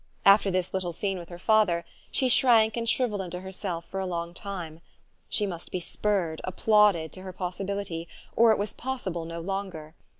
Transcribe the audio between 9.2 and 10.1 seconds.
no longer.